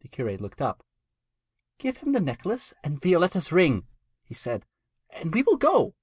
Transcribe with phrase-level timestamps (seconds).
[0.00, 0.84] The curate looked up.
[1.78, 3.86] 'Get him the necklace and Violetta's ring,'
[4.22, 4.66] he said,
[5.14, 5.94] 'and we will go.'